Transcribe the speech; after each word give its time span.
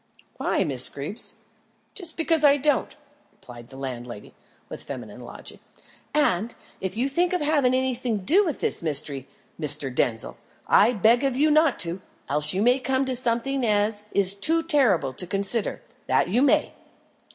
"Why, 0.37 0.63
Miss 0.63 0.89
Greeb?" 0.89 1.19
"Just 1.93 2.17
because 2.17 2.43
I 2.43 2.57
don't," 2.57 2.95
replied 3.33 3.67
the 3.67 3.77
landlady, 3.77 4.33
with 4.67 4.81
feminine 4.81 5.19
logic. 5.19 5.59
"And 6.11 6.55
if 6.79 6.97
you 6.97 7.07
think 7.07 7.33
of 7.33 7.41
having 7.41 7.75
anything 7.75 8.17
to 8.17 8.25
do 8.25 8.43
with 8.43 8.61
this 8.61 8.81
mystery, 8.81 9.27
Mr. 9.61 9.93
Denzil, 9.93 10.37
I 10.65 10.91
beg 10.93 11.23
of 11.23 11.37
you 11.37 11.51
not 11.51 11.77
to, 11.81 12.01
else 12.29 12.51
you 12.51 12.63
may 12.63 12.79
come 12.79 13.05
to 13.05 13.15
something 13.15 13.63
as 13.63 14.03
is 14.11 14.33
too 14.33 14.63
terrible 14.63 15.13
to 15.13 15.27
consider 15.27 15.83
that 16.07 16.29
you 16.29 16.41
may." 16.41 16.73